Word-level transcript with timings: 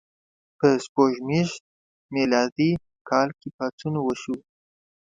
په 0.57 0.67
سپوږمیز 0.85 1.51
میلادي 2.15 2.71
کال 3.09 3.29
کې 3.39 3.49
پاڅون 3.57 3.95
وشو. 4.01 4.35